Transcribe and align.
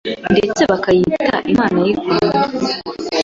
ndetse 0.33 0.61
bakayita 0.71 1.31
Imana 1.51 1.77
y’i 1.85 1.93
Rwanda. 1.99 2.39